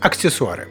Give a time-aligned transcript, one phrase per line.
[0.00, 0.68] Аксессуары.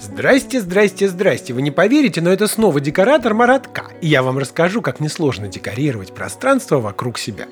[0.00, 1.54] Здрасте, здрасте, здрасте.
[1.54, 3.86] Вы не поверите, но это снова декоратор Маратка.
[4.00, 7.46] И я вам расскажу, как несложно декорировать пространство вокруг себя.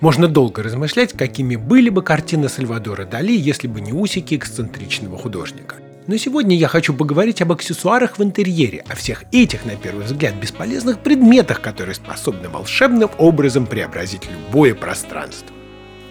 [0.00, 5.76] Можно долго размышлять, какими были бы картины Сальвадора Дали, если бы не усики эксцентричного художника.
[6.06, 10.34] Но сегодня я хочу поговорить об аксессуарах в интерьере, о всех этих, на первый взгляд,
[10.34, 15.54] бесполезных предметах, которые способны волшебным образом преобразить любое пространство.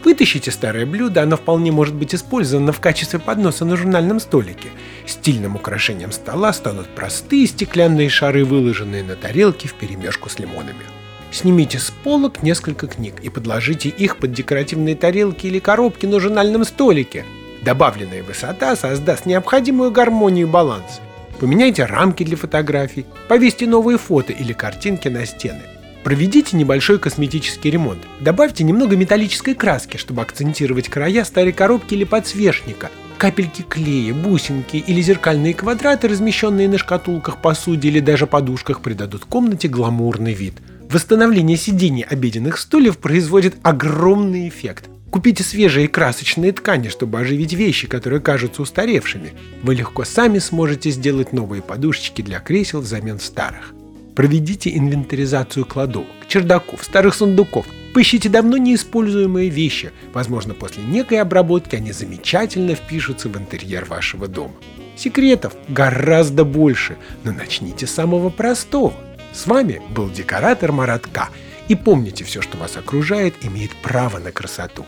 [0.04, 4.70] Вытащите старое блюдо, оно вполне может быть использовано в качестве подноса на журнальном столике.
[5.06, 10.86] Стильным украшением стола станут простые стеклянные шары, выложенные на тарелке в перемешку с лимонами.
[11.32, 16.64] Снимите с полок несколько книг и подложите их под декоративные тарелки или коробки на журнальном
[16.64, 17.26] столике.
[17.62, 21.02] Добавленная высота создаст необходимую гармонию и баланс.
[21.40, 25.62] Поменяйте рамки для фотографий, повесьте новые фото или картинки на стены–
[26.04, 28.00] Проведите небольшой косметический ремонт.
[28.20, 32.90] Добавьте немного металлической краски, чтобы акцентировать края старой коробки или подсвечника.
[33.18, 39.68] Капельки клея, бусинки или зеркальные квадраты, размещенные на шкатулках, посуде или даже подушках, придадут комнате
[39.68, 40.54] гламурный вид.
[40.90, 44.90] Восстановление сидений обеденных стульев производит огромный эффект.
[45.12, 49.34] Купите свежие красочные ткани, чтобы оживить вещи, которые кажутся устаревшими.
[49.64, 53.74] Вы легко сами сможете сделать новые подушечки для кресел взамен старых.
[54.20, 57.66] Проведите инвентаризацию кладовок, чердаков, старых сундуков.
[57.94, 59.94] Поищите давно неиспользуемые вещи.
[60.12, 64.56] Возможно, после некой обработки они замечательно впишутся в интерьер вашего дома.
[64.98, 68.94] Секретов гораздо больше, но начните с самого простого.
[69.32, 71.30] С вами был декоратор Маратка.
[71.70, 74.86] И помните, все, что вас окружает, имеет право на красоту.